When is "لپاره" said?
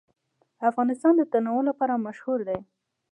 1.69-2.03